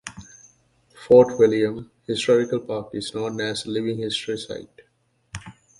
Fort 1.05 1.37
William 1.37 1.91
Historical 2.07 2.59
Park 2.61 2.89
is 2.93 3.13
known 3.13 3.39
as 3.39 3.65
a 3.65 3.69
living 3.69 3.99
history 3.99 4.35
site. 4.39 4.81